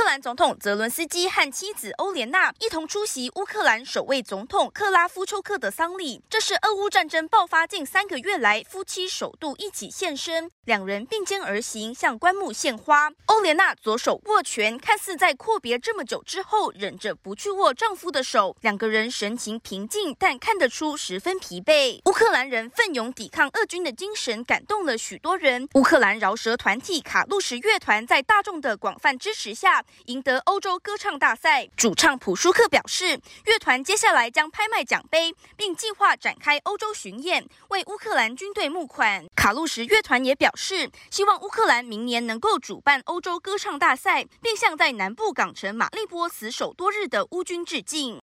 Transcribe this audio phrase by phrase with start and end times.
[0.00, 13.10] 乌克兰总统泽伦斯基和妻子欧莲娜一同出席乌克兰首位总统克拉夫丘克的丧礼，这是俄乌战争爆发近三个月来夫妻首度一起现身，两人并肩而行，向棺木献花。
[13.26, 22.00] 欧莲娜左手握拳，看似在阔别这么久之后忍着不去握丈夫的手，两个人神情平静，但看得出十分疲惫。
[22.06, 25.68] 乌克兰人奋勇抵抗俄军的精神感动了许多人。
[25.74, 29.84] 乌克兰饶舌团体卡路什乐团在大众的广泛支持下。
[30.06, 39.26] 赢得欧洲歌唱大赛，主唱普舒克表示，乐团接下来将拍卖奖杯，并计划展开欧洲巡演，为乌克兰军队募款。
[39.36, 48.18] 卡路什乐团也表示，希望乌克兰明年能够主办欧洲歌唱大赛，并向在南部港城马利波死守多日的乌军致敬。